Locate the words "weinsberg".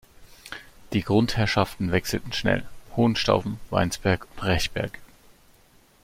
3.69-4.25